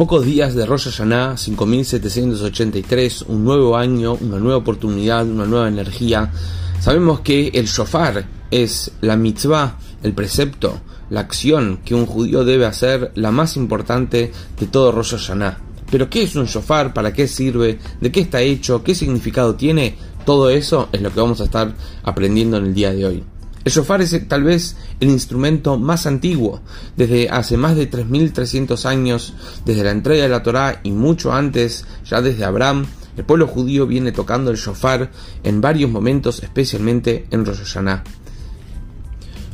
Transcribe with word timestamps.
pocos 0.00 0.24
días 0.24 0.54
de 0.54 0.64
Rosh 0.64 0.84
Hashanah 0.84 1.36
5783, 1.36 3.26
un 3.28 3.44
nuevo 3.44 3.76
año, 3.76 4.14
una 4.14 4.38
nueva 4.38 4.56
oportunidad, 4.56 5.28
una 5.28 5.44
nueva 5.44 5.68
energía. 5.68 6.32
Sabemos 6.80 7.20
que 7.20 7.48
el 7.48 7.66
shofar 7.66 8.24
es 8.50 8.92
la 9.02 9.16
mitzvah, 9.16 9.76
el 10.02 10.14
precepto, 10.14 10.80
la 11.10 11.20
acción 11.20 11.80
que 11.84 11.94
un 11.94 12.06
judío 12.06 12.46
debe 12.46 12.64
hacer, 12.64 13.12
la 13.14 13.30
más 13.30 13.58
importante 13.58 14.32
de 14.58 14.66
todo 14.68 14.90
Rosh 14.90 15.16
Hashanah. 15.16 15.58
Pero 15.90 16.08
¿qué 16.08 16.22
es 16.22 16.34
un 16.34 16.46
shofar? 16.46 16.94
¿Para 16.94 17.12
qué 17.12 17.28
sirve? 17.28 17.78
¿De 18.00 18.10
qué 18.10 18.20
está 18.20 18.40
hecho? 18.40 18.82
¿Qué 18.82 18.94
significado 18.94 19.54
tiene? 19.54 19.96
Todo 20.24 20.48
eso 20.48 20.88
es 20.92 21.02
lo 21.02 21.12
que 21.12 21.20
vamos 21.20 21.42
a 21.42 21.44
estar 21.44 21.74
aprendiendo 22.04 22.56
en 22.56 22.64
el 22.64 22.74
día 22.74 22.94
de 22.94 23.04
hoy. 23.04 23.24
El 23.62 23.72
shofar 23.72 24.00
es 24.00 24.26
tal 24.26 24.42
vez 24.42 24.76
el 25.00 25.10
instrumento 25.10 25.78
más 25.78 26.06
antiguo, 26.06 26.62
desde 26.96 27.28
hace 27.28 27.58
más 27.58 27.76
de 27.76 27.90
3.300 27.90 28.86
años, 28.86 29.34
desde 29.66 29.84
la 29.84 29.90
entrega 29.90 30.22
de 30.22 30.30
la 30.30 30.42
Torá 30.42 30.80
y 30.82 30.92
mucho 30.92 31.32
antes, 31.32 31.84
ya 32.08 32.22
desde 32.22 32.44
Abraham, 32.44 32.86
el 33.18 33.24
pueblo 33.24 33.46
judío 33.46 33.86
viene 33.86 34.12
tocando 34.12 34.50
el 34.50 34.56
shofar 34.56 35.10
en 35.42 35.60
varios 35.60 35.90
momentos, 35.90 36.42
especialmente 36.42 37.26
en 37.30 37.44
Rosh 37.44 37.58
Hashanah. 37.58 38.02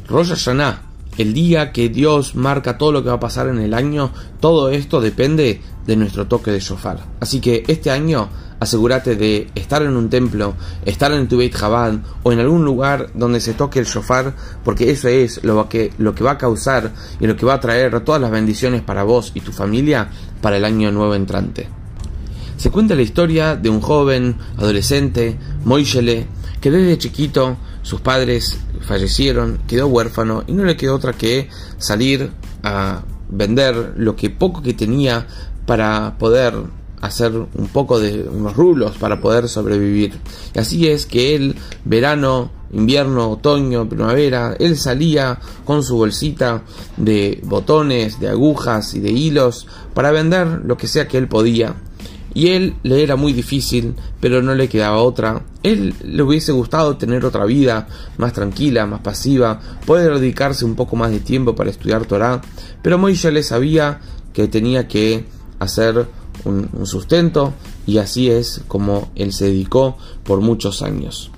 Rosh 0.09 0.29
Hashanah, 0.29 0.83
el 1.19 1.35
día 1.35 1.73
que 1.73 1.89
Dios 1.89 2.37
marca 2.37 2.79
todo 2.79 2.93
lo 2.93 3.03
que 3.03 3.09
va 3.09 3.17
a 3.17 3.21
pasar 3.21 3.49
en 3.49 3.59
el 3.59 3.75
año, 3.75 4.13
todo 4.39 4.71
esto 4.71 5.01
depende 5.01 5.61
de 5.85 5.97
nuestro 5.97 6.29
toque 6.29 6.53
de 6.53 6.61
shofar. 6.61 7.01
Así 7.19 7.41
que 7.41 7.65
este 7.67 7.91
año 7.91 8.29
asegúrate 8.61 9.17
de 9.17 9.51
estar 9.55 9.83
en 9.83 9.97
un 9.97 10.09
templo, 10.09 10.55
estar 10.85 11.13
en 11.13 11.29
tu 11.29 11.37
Beit 11.39 11.57
Chabad 11.57 11.95
o 12.23 12.33
en 12.33 12.41
algún 12.41 12.65
lugar 12.65 13.11
donde 13.15 13.41
se 13.41 13.55
toque 13.55 13.79
el 13.79 13.87
shofar, 13.87 14.35
porque 14.65 14.91
eso 14.91 15.09
es 15.09 15.45
lo 15.45 15.69
que, 15.69 15.93
lo 15.99 16.15
que 16.15 16.25
va 16.25 16.33
a 16.33 16.39
causar 16.39 16.93
y 17.21 17.27
lo 17.27 17.37
que 17.37 17.47
va 17.47 17.55
a 17.55 17.61
traer 17.61 18.01
todas 18.01 18.21
las 18.21 18.31
bendiciones 18.31 18.83
para 18.83 19.05
vos 19.05 19.33
y 19.35 19.41
tu 19.41 19.53
familia 19.53 20.09
para 20.41 20.57
el 20.57 20.65
año 20.65 20.91
nuevo 20.91 21.15
entrante. 21.15 21.69
Se 22.57 22.71
cuenta 22.71 22.95
la 22.95 23.03
historia 23.03 23.55
de 23.55 23.69
un 23.69 23.81
joven, 23.81 24.37
adolescente, 24.57 25.37
Moishele, 25.65 26.27
que 26.61 26.71
desde 26.71 26.99
chiquito 26.99 27.59
sus 27.83 28.01
padres 28.01 28.59
fallecieron, 28.81 29.59
quedó 29.69 29.89
huérfano 29.89 30.43
y 30.47 30.53
no 30.53 30.65
le 30.65 30.77
quedó 30.77 30.95
otra 30.95 31.13
que 31.13 31.49
salir 31.79 32.31
a 32.63 33.03
vender 33.29 33.95
lo 33.97 34.17
que 34.17 34.31
poco 34.31 34.63
que 34.63 34.73
tenía 34.73 35.27
para 35.67 36.17
poder 36.19 36.55
hacer 37.01 37.33
un 37.33 37.69
poco 37.69 38.01
de 38.01 38.23
unos 38.23 38.57
rulos 38.57 38.97
para 38.99 39.21
poder 39.21 39.49
sobrevivir. 39.49 40.19
Y 40.55 40.59
así 40.59 40.89
es 40.89 41.07
que 41.07 41.35
él, 41.35 41.57
verano, 41.85 42.51
invierno, 42.73 43.31
otoño, 43.31 43.89
primavera, 43.89 44.57
él 44.59 44.77
salía 44.77 45.39
con 45.65 45.83
su 45.83 45.97
bolsita 45.97 46.63
de 46.97 47.41
botones, 47.45 48.19
de 48.21 48.29
agujas 48.29 48.95
y 48.95 49.01
de 49.01 49.13
hilos 49.13 49.67
para 49.95 50.11
vender 50.11 50.63
lo 50.65 50.77
que 50.77 50.87
sea 50.87 51.09
que 51.09 51.19
él 51.19 51.29
podía. 51.29 51.77
Y 52.35 52.49
él 52.49 52.75
le 52.83 53.03
era 53.03 53.17
muy 53.17 53.33
difícil, 53.33 53.95
pero 54.21 54.43
no 54.43 54.55
le 54.55 54.69
quedaba 54.69 54.99
otra. 54.99 55.43
Él 55.63 55.95
le 56.05 56.23
hubiese 56.23 56.53
gustado 56.53 56.99
tener 56.99 57.25
otra 57.25 57.47
vida, 57.47 57.89
más 58.19 58.35
tranquila, 58.35 58.85
más 58.85 59.01
pasiva, 59.01 59.59
poder 59.87 60.19
dedicarse 60.19 60.67
un 60.67 60.75
poco 60.75 60.97
más 60.97 61.11
de 61.11 61.21
tiempo 61.21 61.55
para 61.55 61.71
estudiar 61.71 62.05
Torah, 62.05 62.43
pero 62.83 62.99
Moisés 62.99 63.33
le 63.33 63.43
sabía 63.43 64.01
que 64.35 64.49
tenía 64.49 64.87
que 64.87 65.25
hacer 65.59 66.07
un, 66.45 66.87
sustento 66.87 67.55
y 67.87 67.99
así 67.99 68.31
es 68.31 68.63
como 68.69 69.11
él 69.15 69.33
se 69.33 69.47
dedicó 69.47 69.97
por 70.25 70.41
muchos 70.41 70.83
años. 70.83 71.31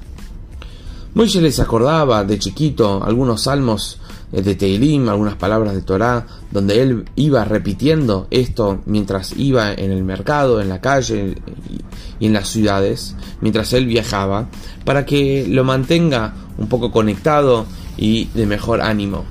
Moisés 1.15 1.43
les 1.43 1.59
acordaba 1.61 2.25
de 2.25 2.39
chiquito 2.39 3.03
algunos 3.03 3.43
salmos 3.43 3.99
eh, 4.33 4.43
de 4.43 4.55
Teilim, 4.55 5.09
algunas 5.09 5.37
palabras 5.37 5.75
de 5.75 5.83
Torá, 5.83 6.27
donde 6.51 6.83
él 6.83 7.05
iba 7.17 7.45
repitiendo 7.45 8.27
esto 8.31 8.81
mientras 8.87 9.33
iba 9.37 9.73
en 9.73 9.91
el 9.91 10.05
mercado, 10.05 10.61
en 10.61 10.69
la 10.69 10.81
calle 10.81 11.35
y 12.21 12.27
en 12.27 12.33
las 12.35 12.49
ciudades, 12.49 13.15
mientras 13.41 13.73
él 13.73 13.87
viajaba, 13.87 14.49
para 14.85 15.07
que 15.07 15.47
lo 15.49 15.65
mantenga 15.65 16.35
un 16.59 16.69
poco 16.69 16.93
conectado 16.93 17.67
y 17.97 18.27
de 18.27 18.47
mejor 18.47 18.83
ánimo. 18.83 19.25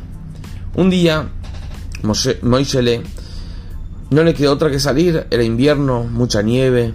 Un 0.75 0.89
día, 0.89 1.29
Moisés 2.03 3.01
no 4.09 4.23
le 4.23 4.33
quedó 4.33 4.53
otra 4.53 4.69
que 4.69 4.79
salir, 4.79 5.27
era 5.29 5.43
invierno, 5.43 6.03
mucha 6.03 6.41
nieve, 6.41 6.93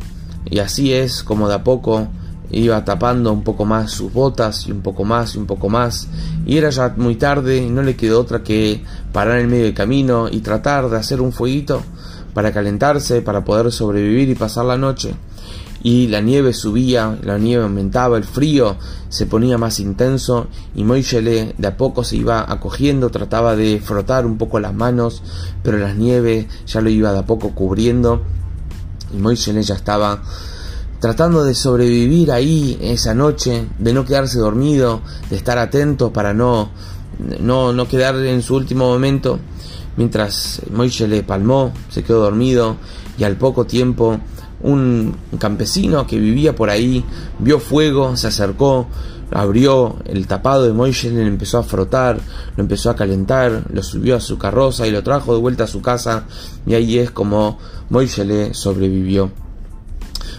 y 0.51 0.59
así 0.59 0.93
es 0.93 1.23
como 1.23 1.49
de 1.49 1.55
a 1.55 1.65
poco 1.65 2.09
iba 2.51 2.85
tapando 2.85 3.33
un 3.33 3.43
poco 3.43 3.65
más 3.65 3.91
sus 3.91 4.13
botas 4.13 4.67
y 4.67 4.73
un 4.73 4.83
poco 4.83 5.05
más 5.05 5.35
y 5.35 5.39
un 5.39 5.47
poco 5.47 5.69
más, 5.69 6.09
y 6.47 6.59
era 6.59 6.71
ya 6.71 6.95
muy 6.97 7.17
tarde 7.17 7.59
y 7.59 7.71
no 7.71 7.83
le 7.83 7.97
quedó 7.97 8.21
otra 8.21 8.43
que 8.43 8.83
parar 9.13 9.39
en 9.41 9.51
medio 9.51 9.65
del 9.65 9.75
camino 9.75 10.29
y 10.31 10.41
tratar 10.41 10.89
de 10.89 10.97
hacer 10.97 11.21
un 11.21 11.33
fueguito 11.33 11.83
para 12.35 12.53
calentarse, 12.53 13.23
para 13.23 13.45
poder 13.45 13.71
sobrevivir 13.73 14.29
y 14.29 14.35
pasar 14.35 14.65
la 14.65 14.77
noche 14.77 15.15
y 15.83 16.07
la 16.07 16.21
nieve 16.21 16.53
subía, 16.53 17.19
la 17.23 17.39
nieve 17.39 17.65
aumentaba, 17.65 18.17
el 18.17 18.25
frío 18.25 18.77
se 19.09 19.27
ponía 19.27 19.59
más 19.59 19.81
intenso 19.81 20.47
y 20.75 20.85
Moishele 20.85 21.55
de 21.59 21.69
a 21.69 21.77
poco 21.77 22.05
se 22.05 22.17
iba 22.17 22.51
acogiendo, 22.51 23.11
trataba 23.11 23.57
de 23.57 23.81
frotar 23.81 24.25
un 24.25 24.39
poco 24.39 24.61
las 24.61 24.75
manos, 24.75 25.23
pero 25.63 25.79
la 25.79 25.93
nieve 25.93 26.47
ya 26.67 26.81
lo 26.81 26.89
iba 26.89 27.13
de 27.13 27.19
a 27.19 27.27
poco 27.27 27.51
cubriendo 27.51 28.23
y 29.13 29.17
Moishele 29.17 29.63
ya 29.63 29.75
estaba 29.75 30.23
tratando 31.01 31.43
de 31.43 31.55
sobrevivir 31.55 32.31
ahí 32.31 32.79
esa 32.81 33.13
noche, 33.13 33.67
de 33.77 33.93
no 33.93 34.05
quedarse 34.05 34.39
dormido, 34.39 35.03
de 35.31 35.37
estar 35.37 35.59
atento 35.59 36.13
para 36.13 36.33
no, 36.33 36.71
no, 37.41 37.73
no 37.73 37.89
quedar 37.89 38.15
en 38.15 38.41
su 38.41 38.55
último 38.55 38.87
momento. 38.87 39.41
Mientras 39.97 40.63
Moishele 40.71 41.25
palmó, 41.25 41.73
se 41.91 42.05
quedó 42.05 42.21
dormido 42.21 42.77
y 43.19 43.25
al 43.25 43.37
poco 43.37 43.67
tiempo 43.67 44.21
un 44.63 45.17
campesino 45.39 46.07
que 46.07 46.19
vivía 46.19 46.55
por 46.55 46.71
ahí 46.71 47.05
vio 47.39 47.59
fuego, 47.59 48.17
se 48.17 48.29
acercó, 48.29 48.87
abrió 49.31 49.97
el 50.05 50.27
tapado 50.27 50.65
de 50.65 50.73
Moisés, 50.73 51.13
le 51.13 51.27
empezó 51.27 51.59
a 51.59 51.63
frotar, 51.63 52.19
lo 52.57 52.63
empezó 52.63 52.91
a 52.91 52.97
calentar, 52.97 53.65
lo 53.73 53.83
subió 53.83 54.17
a 54.17 54.21
su 54.21 54.39
carroza 54.39 54.87
y 54.87 54.91
lo 54.91 55.03
trajo 55.03 55.35
de 55.35 55.41
vuelta 55.41 55.65
a 55.65 55.69
su 55.69 55.81
casa 55.81 56.27
y 56.67 56.75
ahí 56.75 56.99
es 56.99 57.11
como 57.11 57.59
Moisés 57.91 58.57
sobrevivió. 58.57 59.31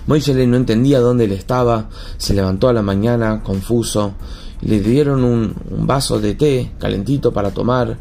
Moisés 0.06 0.36
no 0.48 0.58
entendía 0.58 1.00
dónde 1.00 1.26
él 1.26 1.32
estaba, 1.32 1.90
se 2.18 2.34
levantó 2.34 2.68
a 2.68 2.74
la 2.74 2.82
mañana 2.82 3.42
confuso, 3.42 4.14
le 4.62 4.80
dieron 4.80 5.24
un, 5.24 5.56
un 5.70 5.88
vaso 5.88 6.20
de 6.20 6.36
té 6.36 6.72
calentito 6.80 7.32
para 7.34 7.52
tomar 7.52 7.98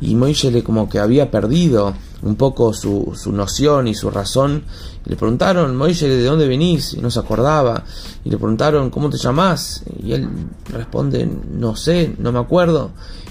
y 0.00 0.14
Moisés 0.14 0.62
como 0.62 0.88
que 0.88 0.98
había 0.98 1.30
perdido 1.30 1.94
un 2.22 2.36
poco 2.36 2.72
su, 2.74 3.12
su 3.14 3.32
noción 3.32 3.88
y 3.88 3.94
su 3.94 4.10
razón. 4.10 4.64
le 5.04 5.16
preguntaron, 5.16 5.76
Moisés, 5.76 6.08
¿de 6.08 6.24
dónde 6.24 6.46
venís? 6.46 6.94
Y 6.94 7.00
no 7.00 7.10
se 7.10 7.20
acordaba. 7.20 7.84
Y 8.24 8.30
le 8.30 8.36
preguntaron, 8.36 8.90
¿cómo 8.90 9.08
te 9.10 9.16
llamás? 9.16 9.82
Y 10.02 10.12
él 10.12 10.28
responde, 10.70 11.26
no 11.26 11.76
sé, 11.76 12.14
no 12.18 12.32
me 12.32 12.38
acuerdo. 12.38 12.90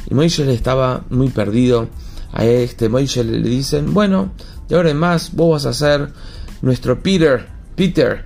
Y 0.10 0.14
Moisés 0.14 0.48
estaba 0.48 1.04
muy 1.10 1.30
perdido. 1.30 1.88
A 2.32 2.46
este 2.46 2.90
Moisés 2.90 3.26
le 3.26 3.40
dicen, 3.42 3.94
bueno, 3.94 4.32
de 4.68 4.76
ahora 4.76 4.92
en 4.92 4.98
más 4.98 5.34
vos 5.34 5.64
vas 5.64 5.66
a 5.66 5.74
ser 5.74 6.12
nuestro 6.62 7.02
Peter, 7.02 7.48
Peter. 7.76 8.26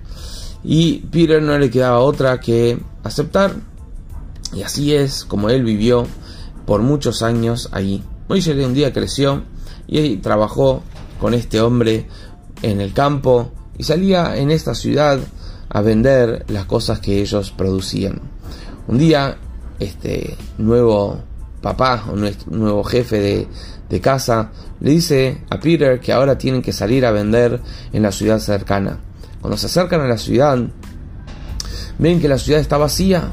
Y 0.63 0.99
Peter 1.11 1.41
no 1.41 1.57
le 1.57 1.69
quedaba 1.69 1.99
otra 1.99 2.39
que 2.39 2.79
aceptar. 3.03 3.55
Y 4.53 4.61
así 4.61 4.93
es 4.93 5.25
como 5.25 5.49
él 5.49 5.63
vivió 5.63 6.05
por 6.65 6.81
muchos 6.81 7.21
años 7.21 7.69
ahí. 7.71 8.03
Moisés 8.29 8.65
un 8.65 8.73
día 8.73 8.93
creció 8.93 9.43
y 9.87 10.17
trabajó 10.17 10.83
con 11.19 11.33
este 11.33 11.61
hombre 11.61 12.07
en 12.61 12.81
el 12.81 12.93
campo 12.93 13.51
y 13.77 13.83
salía 13.83 14.35
en 14.37 14.51
esta 14.51 14.75
ciudad 14.75 15.19
a 15.69 15.81
vender 15.81 16.45
las 16.49 16.65
cosas 16.65 16.99
que 16.99 17.21
ellos 17.21 17.51
producían. 17.51 18.21
Un 18.87 18.97
día, 18.97 19.37
este 19.79 20.37
nuevo 20.57 21.19
papá 21.61 22.05
o 22.11 22.15
nuevo 22.53 22.83
jefe 22.83 23.19
de, 23.19 23.47
de 23.89 24.01
casa 24.01 24.51
le 24.81 24.91
dice 24.91 25.43
a 25.49 25.59
Peter 25.59 25.99
que 25.99 26.11
ahora 26.11 26.37
tienen 26.37 26.61
que 26.61 26.73
salir 26.73 27.05
a 27.05 27.11
vender 27.11 27.59
en 27.91 28.03
la 28.03 28.11
ciudad 28.11 28.39
cercana. 28.39 28.99
Cuando 29.41 29.57
se 29.57 29.67
acercan 29.67 30.01
a 30.01 30.07
la 30.07 30.17
ciudad, 30.17 30.57
ven 31.97 32.19
que 32.19 32.27
la 32.27 32.37
ciudad 32.37 32.59
está 32.59 32.77
vacía 32.77 33.29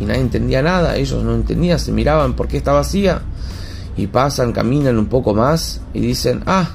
y 0.00 0.04
nadie 0.04 0.20
entendía 0.20 0.62
nada, 0.62 0.96
ellos 0.96 1.22
no 1.24 1.34
entendían, 1.34 1.78
se 1.78 1.92
miraban 1.92 2.34
por 2.34 2.48
qué 2.48 2.58
está 2.58 2.72
vacía 2.72 3.22
y 3.98 4.06
pasan, 4.06 4.52
caminan 4.52 4.96
un 4.96 5.06
poco 5.06 5.34
más 5.34 5.80
y 5.92 6.00
dicen, 6.00 6.42
ah, 6.46 6.70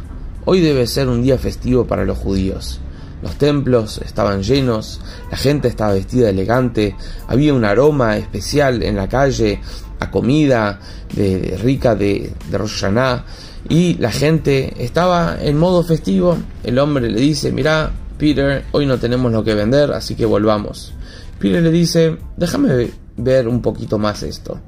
hoy 0.45 0.59
debe 0.59 0.85
ser 0.85 1.07
un 1.07 1.23
día 1.23 1.37
festivo 1.37 1.87
para 1.87 2.03
los 2.05 2.17
judíos. 2.17 2.79
Los 3.23 3.35
templos 3.37 4.01
estaban 4.05 4.43
llenos, 4.43 4.99
la 5.31 5.37
gente 5.37 5.69
estaba 5.69 5.93
vestida 5.93 6.29
elegante, 6.29 6.95
había 7.27 7.53
un 7.53 7.63
aroma 7.63 8.17
especial 8.17 8.83
en 8.83 8.97
la 8.97 9.07
calle 9.07 9.61
a 10.01 10.11
comida 10.11 10.81
de, 11.15 11.57
rica 11.63 11.95
de, 11.95 12.33
de 12.51 13.21
y 13.69 13.93
la 13.93 14.11
gente 14.11 14.73
estaba 14.83 15.37
en 15.41 15.57
modo 15.57 15.83
festivo. 15.83 16.37
El 16.65 16.77
hombre 16.77 17.09
le 17.09 17.21
dice, 17.21 17.53
mira, 17.53 17.89
Peter, 18.17 18.65
hoy 18.73 18.85
no 18.85 18.97
tenemos 18.97 19.31
lo 19.31 19.41
que 19.41 19.53
vender, 19.53 19.93
así 19.93 20.15
que 20.15 20.25
volvamos. 20.25 20.93
Peter 21.39 21.63
le 21.63 21.71
dice, 21.71 22.17
déjame 22.35 22.91
ver 23.15 23.47
un 23.47 23.61
poquito 23.61 23.97
más 23.97 24.23
esto. 24.23 24.59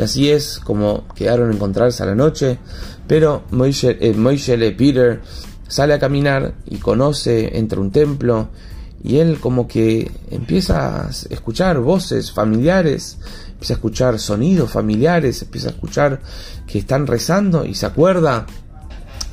Y 0.00 0.02
así 0.02 0.30
es 0.30 0.58
como 0.60 1.06
quedaron 1.14 1.50
a 1.50 1.54
encontrarse 1.54 2.02
a 2.02 2.06
la 2.06 2.14
noche, 2.14 2.58
pero 3.06 3.42
Moisés, 3.50 3.98
eh, 4.00 4.74
Peter 4.74 5.20
sale 5.68 5.92
a 5.92 5.98
caminar 5.98 6.54
y 6.64 6.78
conoce, 6.78 7.58
entra 7.58 7.78
un 7.78 7.90
templo 7.90 8.48
y 9.04 9.18
él 9.18 9.38
como 9.40 9.68
que 9.68 10.10
empieza 10.30 11.04
a 11.04 11.10
escuchar 11.28 11.80
voces 11.80 12.32
familiares, 12.32 13.18
empieza 13.50 13.74
a 13.74 13.76
escuchar 13.76 14.18
sonidos 14.18 14.70
familiares, 14.70 15.42
empieza 15.42 15.68
a 15.68 15.72
escuchar 15.72 16.22
que 16.66 16.78
están 16.78 17.06
rezando 17.06 17.66
y 17.66 17.74
se 17.74 17.84
acuerda 17.84 18.46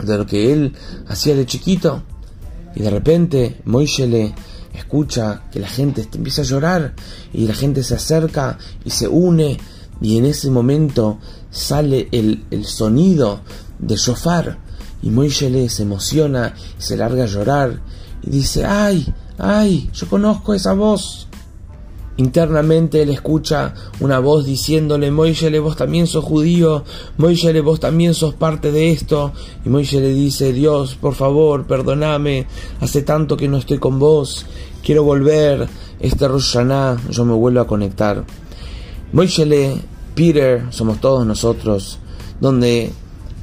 de 0.03 0.17
lo 0.17 0.25
que 0.25 0.51
él 0.51 0.73
hacía 1.07 1.33
de 1.33 1.45
chiquito. 1.45 2.03
Y 2.75 2.81
de 2.81 2.89
repente 2.89 3.61
Moishe 3.63 4.05
le 4.05 4.35
escucha 4.73 5.43
que 5.49 5.61
la 5.61 5.69
gente 5.69 6.05
empieza 6.13 6.41
a 6.41 6.45
llorar 6.45 6.93
y 7.31 7.47
la 7.47 7.53
gente 7.53 7.83
se 7.83 7.95
acerca 7.95 8.57
y 8.83 8.89
se 8.89 9.07
une 9.07 9.57
y 10.01 10.17
en 10.17 10.25
ese 10.25 10.49
momento 10.49 11.19
sale 11.51 12.07
el, 12.11 12.45
el 12.51 12.65
sonido 12.65 13.41
de 13.79 13.95
shofar 13.95 14.59
y 15.01 15.09
Moishe 15.09 15.69
se 15.69 15.83
emociona 15.83 16.53
y 16.77 16.81
se 16.81 16.97
larga 16.97 17.23
a 17.23 17.27
llorar 17.27 17.81
y 18.23 18.29
dice, 18.31 18.65
ay, 18.65 19.13
¡Ay! 19.37 19.89
Yo 19.93 20.07
conozco 20.07 20.53
esa 20.53 20.73
voz. 20.73 21.27
Internamente 22.17 23.03
él 23.03 23.11
escucha 23.11 23.75
una 23.99 24.17
voz 24.17 24.45
diciéndole, 24.45 25.11
Moishe, 25.11 25.59
vos 25.59 25.75
también 25.75 26.07
sos 26.07 26.23
judío, 26.25 26.83
Moishe, 27.17 27.61
vos 27.61 27.79
también 27.79 28.15
sos 28.15 28.33
parte 28.33 28.71
de 28.71 28.91
esto. 28.91 29.33
Y 29.63 29.69
Moishe 29.69 30.01
le 30.01 30.09
dice, 30.09 30.53
Dios, 30.53 30.95
por 30.95 31.13
favor, 31.13 31.67
perdoname, 31.67 32.47
hace 32.79 33.03
tanto 33.03 33.37
que 33.37 33.47
no 33.47 33.57
estoy 33.57 33.77
con 33.77 33.99
vos, 33.99 34.47
quiero 34.83 35.03
volver, 35.03 35.69
este 35.99 36.27
Rosh 36.27 36.57
yo 37.11 37.25
me 37.25 37.33
vuelvo 37.33 37.61
a 37.61 37.67
conectar. 37.67 38.25
Moishe, 39.13 39.81
Peter, 40.15 40.65
somos 40.71 40.99
todos 40.99 41.25
nosotros, 41.25 41.99
donde 42.41 42.91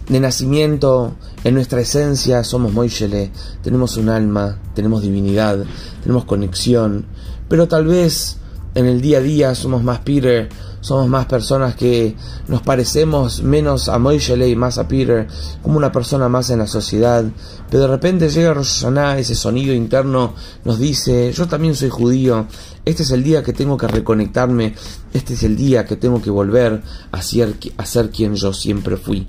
de 0.08 0.20
nacimiento, 0.20 1.14
en 1.44 1.54
nuestra 1.54 1.80
esencia 1.80 2.44
somos 2.44 2.72
Moishele, 2.72 3.30
tenemos 3.62 3.96
un 3.96 4.10
alma, 4.10 4.58
tenemos 4.74 5.02
divinidad, 5.02 5.64
tenemos 6.02 6.24
conexión, 6.24 7.06
pero 7.48 7.68
tal 7.68 7.86
vez 7.86 8.38
en 8.74 8.86
el 8.86 9.00
día 9.00 9.18
a 9.18 9.22
día 9.22 9.54
somos 9.54 9.82
más 9.82 10.00
Peter, 10.00 10.48
somos 10.84 11.08
más 11.08 11.24
personas 11.24 11.76
que 11.76 12.14
nos 12.46 12.60
parecemos 12.60 13.42
menos 13.42 13.88
a 13.88 13.98
Moishele 13.98 14.50
y 14.50 14.54
más 14.54 14.76
a 14.76 14.86
Peter, 14.86 15.26
como 15.62 15.78
una 15.78 15.90
persona 15.90 16.28
más 16.28 16.50
en 16.50 16.58
la 16.58 16.66
sociedad, 16.66 17.24
pero 17.70 17.84
de 17.84 17.88
repente 17.88 18.28
llega 18.28 18.52
Rosh 18.52 18.84
ese 19.16 19.34
sonido 19.34 19.72
interno 19.72 20.34
nos 20.62 20.78
dice, 20.78 21.32
yo 21.32 21.48
también 21.48 21.74
soy 21.74 21.88
judío, 21.88 22.46
este 22.84 23.02
es 23.02 23.10
el 23.12 23.24
día 23.24 23.42
que 23.42 23.54
tengo 23.54 23.78
que 23.78 23.88
reconectarme, 23.88 24.74
este 25.14 25.32
es 25.32 25.42
el 25.44 25.56
día 25.56 25.86
que 25.86 25.96
tengo 25.96 26.20
que 26.20 26.28
volver 26.28 26.82
a 27.12 27.22
ser, 27.22 27.56
a 27.78 27.86
ser 27.86 28.10
quien 28.10 28.34
yo 28.34 28.52
siempre 28.52 28.98
fui. 28.98 29.26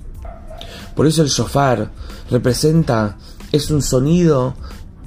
Por 0.94 1.06
eso 1.06 1.22
el 1.22 1.28
shofar 1.28 1.90
representa, 2.30 3.16
es 3.50 3.70
un 3.70 3.80
sonido 3.80 4.56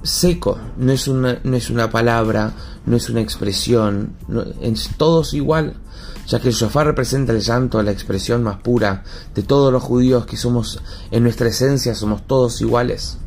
seco, 0.01 0.57
no 0.77 0.91
es 0.91 1.07
una, 1.07 1.39
no 1.43 1.55
es 1.55 1.69
una 1.69 1.91
palabra, 1.91 2.53
no 2.87 2.95
es 2.95 3.07
una 3.07 3.21
expresión, 3.21 4.15
es 4.61 4.89
todos 4.97 5.35
igual, 5.35 5.75
ya 6.27 6.39
que 6.39 6.49
el 6.49 6.53
shofar 6.53 6.87
representa 6.87 7.33
el 7.33 7.41
llanto, 7.41 7.81
la 7.81 7.91
expresión 7.91 8.43
más 8.43 8.57
pura 8.57 9.03
de 9.33 9.43
todos 9.43 9.71
los 9.73 9.81
judíos 9.83 10.25
que 10.25 10.37
somos, 10.37 10.79
en 11.11 11.23
nuestra 11.23 11.49
esencia 11.49 11.95
somos 11.95 12.27
todos 12.27 12.61
iguales. 12.61 13.17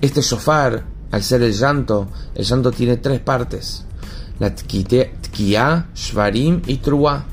Este 0.00 0.20
shofar, 0.20 0.84
al 1.10 1.22
ser 1.22 1.42
el 1.42 1.52
llanto, 1.52 2.08
el 2.34 2.44
llanto 2.44 2.72
tiene 2.72 2.96
tres 2.96 3.20
partes, 3.20 3.84
la 4.38 4.54
tkiya, 4.54 5.88
shvarim 5.94 6.62
y 6.66 6.76
truá. 6.78 7.24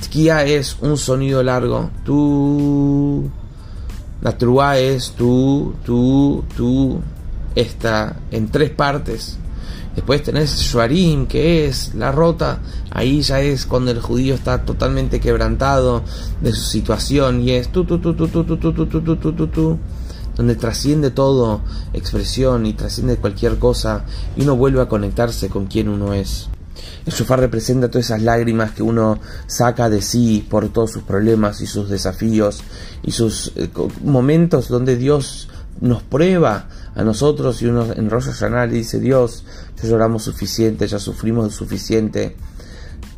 Tkiya 0.00 0.44
es 0.44 0.76
un 0.80 0.96
sonido 0.96 1.42
largo, 1.42 1.90
tu 2.04 3.30
la 4.22 4.36
trúa 4.36 4.78
es 4.78 5.12
tú, 5.12 5.74
tú, 5.84 6.42
tú, 6.56 7.00
está 7.54 8.16
en 8.30 8.48
tres 8.48 8.70
partes. 8.70 9.38
Después 9.94 10.22
tenés 10.22 10.56
Shuarim, 10.56 11.26
que 11.26 11.66
es 11.66 11.94
la 11.94 12.12
rota. 12.12 12.60
Ahí 12.90 13.22
ya 13.22 13.40
es 13.40 13.64
cuando 13.64 13.90
el 13.90 14.00
judío 14.00 14.34
está 14.34 14.64
totalmente 14.64 15.20
quebrantado 15.20 16.02
de 16.40 16.52
su 16.52 16.64
situación 16.64 17.40
y 17.40 17.52
es 17.52 17.70
tú, 17.70 17.84
tú, 17.84 17.98
tú, 17.98 18.14
tú, 18.14 18.28
tú, 18.28 18.44
tú, 18.44 18.56
tú, 18.58 18.72
tú, 18.72 18.86
tú, 18.86 19.16
tú, 19.16 19.32
tú, 19.32 19.46
tú, 19.48 19.78
donde 20.36 20.54
trasciende 20.54 21.10
todo 21.10 21.62
expresión 21.94 22.66
y 22.66 22.74
trasciende 22.74 23.16
cualquier 23.16 23.58
cosa 23.58 24.04
y 24.36 24.42
uno 24.42 24.54
vuelve 24.54 24.82
a 24.82 24.88
conectarse 24.88 25.48
con 25.48 25.66
quien 25.66 25.88
uno 25.88 26.12
es. 26.12 26.48
El 27.06 27.12
shofar 27.12 27.40
representa 27.40 27.88
todas 27.88 28.06
esas 28.06 28.22
lágrimas 28.22 28.72
que 28.72 28.82
uno 28.82 29.18
saca 29.46 29.88
de 29.88 30.02
sí 30.02 30.46
por 30.48 30.68
todos 30.68 30.90
sus 30.90 31.02
problemas 31.04 31.60
y 31.60 31.66
sus 31.66 31.88
desafíos 31.88 32.62
y 33.02 33.12
sus 33.12 33.52
eh, 33.56 33.70
momentos 34.04 34.68
donde 34.68 34.96
Dios 34.96 35.48
nos 35.80 36.02
prueba 36.02 36.68
a 36.96 37.04
nosotros 37.04 37.60
y 37.60 37.66
uno 37.66 37.92
en 37.92 38.08
Rosh 38.08 38.24
Hashanah 38.24 38.66
dice 38.66 38.98
Dios, 38.98 39.44
ya 39.80 39.88
lloramos 39.88 40.24
suficiente, 40.24 40.88
ya 40.88 40.98
sufrimos 40.98 41.54
suficiente. 41.54 42.36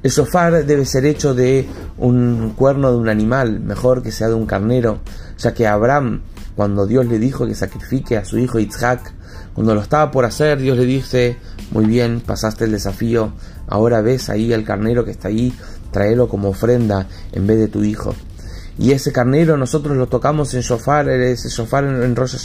El 0.02 0.10
shofar 0.10 0.66
debe 0.66 0.84
ser 0.84 1.06
hecho 1.06 1.32
de 1.32 1.68
un 1.96 2.54
cuerno 2.56 2.90
de 2.90 2.98
un 2.98 3.08
animal, 3.08 3.60
mejor 3.60 4.02
que 4.02 4.10
sea 4.10 4.28
de 4.28 4.34
un 4.34 4.46
carnero, 4.46 4.98
ya 5.38 5.54
que 5.54 5.66
Abraham, 5.66 6.22
cuando 6.56 6.86
Dios 6.86 7.06
le 7.06 7.20
dijo 7.20 7.46
que 7.46 7.54
sacrifique 7.54 8.16
a 8.16 8.24
su 8.24 8.38
hijo 8.38 8.58
Isaac, 8.58 9.12
cuando 9.54 9.74
lo 9.74 9.80
estaba 9.80 10.10
por 10.10 10.24
hacer, 10.24 10.58
Dios 10.58 10.76
le 10.76 10.84
dice, 10.84 11.36
muy 11.70 11.86
bien, 11.86 12.20
pasaste 12.20 12.64
el 12.64 12.72
desafío, 12.72 13.32
ahora 13.68 14.00
ves 14.00 14.28
ahí 14.28 14.52
al 14.52 14.64
carnero 14.64 15.04
que 15.04 15.12
está 15.12 15.28
ahí, 15.28 15.52
tráelo 15.92 16.28
como 16.28 16.48
ofrenda 16.48 17.06
en 17.32 17.46
vez 17.46 17.58
de 17.58 17.68
tu 17.68 17.84
hijo. 17.84 18.14
Y 18.78 18.92
ese 18.92 19.12
carnero 19.12 19.56
nosotros 19.56 19.96
lo 19.96 20.06
tocamos 20.06 20.54
en 20.54 20.60
shofar, 20.60 21.08
ese 21.08 21.48
shofar 21.48 21.84
en, 21.84 22.02
en 22.02 22.14
Rosh 22.14 22.36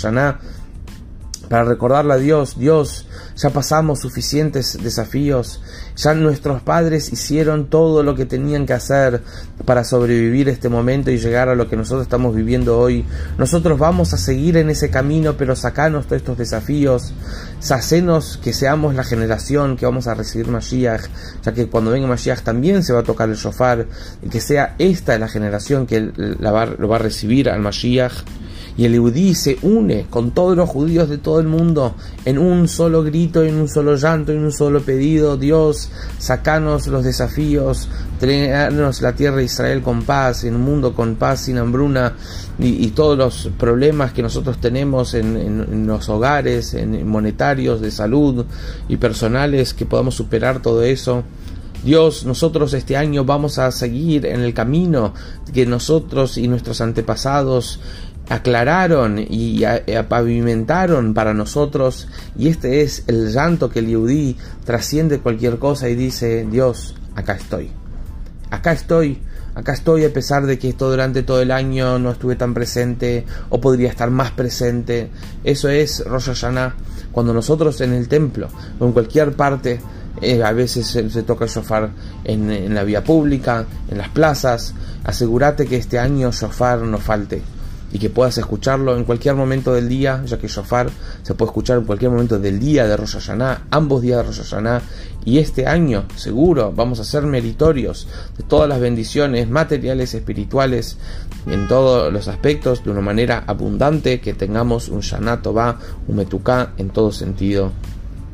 para 1.53 1.65
recordarle 1.65 2.13
a 2.13 2.17
Dios, 2.17 2.57
Dios, 2.57 3.05
ya 3.35 3.51
pasamos 3.51 3.99
suficientes 3.99 4.75
desafíos, 4.81 5.61
ya 5.95 6.15
nuestros 6.15 6.63
padres 6.63 7.13
hicieron 7.13 7.69
todo 7.69 8.01
lo 8.01 8.15
que 8.15 8.25
tenían 8.25 8.65
que 8.65 8.73
hacer 8.73 9.21
para 9.63 9.83
sobrevivir 9.83 10.49
este 10.49 10.67
momento 10.67 11.11
y 11.11 11.19
llegar 11.19 11.49
a 11.49 11.53
lo 11.53 11.69
que 11.69 11.75
nosotros 11.75 12.01
estamos 12.01 12.35
viviendo 12.35 12.79
hoy. 12.79 13.05
Nosotros 13.37 13.77
vamos 13.77 14.15
a 14.15 14.17
seguir 14.17 14.57
en 14.57 14.71
ese 14.71 14.89
camino, 14.89 15.37
pero 15.37 15.55
sacanos 15.55 16.07
todos 16.07 16.23
estos 16.23 16.39
desafíos, 16.39 17.13
hacenos 17.69 18.39
que 18.43 18.51
seamos 18.51 18.95
la 18.95 19.03
generación 19.03 19.77
que 19.77 19.85
vamos 19.85 20.07
a 20.07 20.15
recibir 20.15 20.47
Mashiach, 20.47 21.03
ya 21.43 21.53
que 21.53 21.67
cuando 21.67 21.91
venga 21.91 22.07
Mashiach 22.07 22.41
también 22.41 22.81
se 22.81 22.93
va 22.93 23.01
a 23.01 23.03
tocar 23.03 23.29
el 23.29 23.35
shofar, 23.35 23.85
y 24.23 24.29
que 24.29 24.41
sea 24.41 24.73
esta 24.79 25.19
la 25.19 25.27
generación 25.27 25.85
que 25.85 26.01
lo 26.01 26.51
va 26.51 26.95
a 26.95 26.99
recibir 26.99 27.47
al 27.47 27.61
Mashiach 27.61 28.23
y 28.75 28.85
el 28.85 28.95
Eudí 28.95 29.35
se 29.35 29.57
une 29.61 30.07
con 30.09 30.31
todos 30.31 30.57
los 30.57 30.69
judíos 30.69 31.09
de 31.09 31.17
todo 31.17 31.39
el 31.39 31.47
mundo 31.47 31.93
en 32.25 32.37
un 32.37 32.67
solo 32.67 33.03
grito, 33.03 33.43
en 33.43 33.55
un 33.55 33.67
solo 33.67 33.95
llanto, 33.95 34.31
en 34.31 34.43
un 34.43 34.51
solo 34.51 34.81
pedido. 34.81 35.37
Dios, 35.37 35.89
sacanos 36.17 36.87
los 36.87 37.03
desafíos, 37.03 37.87
traernos 38.19 39.01
la 39.01 39.13
tierra 39.13 39.37
de 39.37 39.43
Israel 39.45 39.81
con 39.81 40.03
paz, 40.03 40.43
en 40.43 40.55
un 40.55 40.61
mundo 40.61 40.93
con 40.93 41.15
paz, 41.15 41.41
sin 41.41 41.57
hambruna 41.57 42.13
y, 42.57 42.87
todos 42.93 43.17
los 43.17 43.49
problemas 43.57 44.13
que 44.13 44.21
nosotros 44.21 44.59
tenemos 44.59 45.13
en, 45.15 45.35
en 45.35 45.87
los 45.87 46.07
hogares, 46.09 46.73
en 46.73 47.07
monetarios, 47.07 47.81
de 47.81 47.91
salud 47.91 48.45
y 48.87 48.97
personales, 48.97 49.73
que 49.73 49.85
podamos 49.85 50.15
superar 50.15 50.61
todo 50.61 50.83
eso. 50.83 51.23
Dios, 51.83 52.25
nosotros 52.25 52.73
este 52.73 52.95
año 52.95 53.25
vamos 53.25 53.59
a 53.59 53.69
seguir 53.71 54.25
en 54.25 54.39
el 54.39 54.53
camino 54.53 55.13
que 55.53 55.65
nosotros 55.65 56.37
y 56.37 56.47
nuestros 56.47 56.79
antepasados 56.79 57.81
aclararon 58.29 59.19
y 59.19 59.63
apavimentaron 59.63 61.13
para 61.13 61.33
nosotros 61.33 62.07
y 62.37 62.47
este 62.47 62.81
es 62.81 63.03
el 63.07 63.31
llanto 63.31 63.69
que 63.69 63.79
el 63.79 63.87
Yehudí 63.87 64.37
trasciende 64.65 65.19
cualquier 65.19 65.59
cosa 65.59 65.89
y 65.89 65.95
dice 65.95 66.47
Dios 66.49 66.95
acá 67.15 67.33
estoy. 67.33 67.71
Acá 68.49 68.71
estoy. 68.71 69.21
Acá 69.55 69.73
estoy 69.73 70.03
a 70.03 70.13
pesar 70.13 70.45
de 70.45 70.57
que 70.57 70.69
esto 70.69 70.89
durante 70.89 71.21
todo 71.21 71.41
el 71.41 71.51
año 71.51 71.99
no 71.99 72.11
estuve 72.11 72.35
tan 72.35 72.53
presente 72.53 73.25
o 73.49 73.61
podría 73.61 73.89
estar 73.89 74.09
más 74.09 74.31
presente. 74.31 75.09
Eso 75.43 75.69
es 75.69 76.03
Rosh 76.05 76.25
Hashanah. 76.25 76.75
Cuando 77.11 77.33
nosotros 77.33 77.79
en 77.81 77.93
el 77.93 78.07
templo 78.07 78.47
o 78.79 78.85
en 78.85 78.93
cualquier 78.93 79.33
parte 79.33 79.79
eh, 80.21 80.43
a 80.43 80.51
veces 80.53 80.87
se, 80.87 81.23
toca 81.23 81.45
el 81.45 81.51
shofar 81.51 81.91
en, 82.23 82.49
en 82.51 82.73
la 82.73 82.83
vía 82.83 83.03
pública 83.03 83.65
en 83.89 83.97
las 83.97 84.09
plazas 84.09 84.75
asegúrate 85.03 85.65
que 85.65 85.77
este 85.77 85.97
año 85.97 86.31
shofar 86.31 86.81
no 86.81 86.99
falte 86.99 87.41
y 87.93 87.99
que 87.99 88.09
puedas 88.09 88.37
escucharlo 88.39 88.97
en 88.97 89.05
cualquier 89.05 89.35
momento 89.35 89.71
del 89.71 89.87
día, 89.87 90.23
ya 90.25 90.39
que 90.39 90.47
Shofar 90.47 90.89
se 91.21 91.35
puede 91.35 91.51
escuchar 91.51 91.77
en 91.77 91.85
cualquier 91.85 92.09
momento 92.09 92.39
del 92.39 92.59
día 92.59 92.87
de 92.87 92.97
Rosh 92.97 93.13
Hashanah, 93.13 93.67
ambos 93.69 94.01
días 94.01 94.17
de 94.17 94.23
Rosh 94.23 94.41
Hashanah, 94.41 94.81
y 95.25 95.37
este 95.37 95.67
año 95.67 96.05
seguro 96.15 96.73
vamos 96.75 96.99
a 96.99 97.03
ser 97.03 97.23
meritorios 97.23 98.07
de 98.35 98.43
todas 98.43 98.67
las 98.67 98.81
bendiciones 98.81 99.47
materiales, 99.47 100.15
espirituales, 100.15 100.97
en 101.45 101.67
todos 101.67 102.11
los 102.11 102.27
aspectos, 102.27 102.83
de 102.83 102.89
una 102.89 103.01
manera 103.01 103.43
abundante, 103.45 104.19
que 104.19 104.33
tengamos 104.33 104.89
un 104.89 105.01
Shana 105.01 105.35
va 105.35 105.77
un 106.07 106.15
Metuká 106.15 106.73
en 106.77 106.89
todo 106.89 107.11
sentido, 107.11 107.71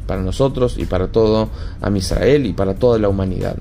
para 0.07 0.21
nosotros 0.21 0.77
y 0.79 0.85
para 0.85 1.09
todo 1.11 1.49
a 1.81 1.89
Israel 1.91 2.47
y 2.47 2.53
para 2.53 2.73
toda 2.73 2.97
la 2.97 3.09
humanidad. 3.09 3.57